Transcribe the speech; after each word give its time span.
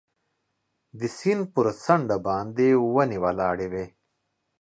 د 0.99 1.01
سیند 1.17 1.43
پر 1.53 1.67
څنډه 1.83 2.17
باندې 2.27 2.67
ونې 2.93 3.17
ولاړې 3.25 3.67
وې. 3.71 3.85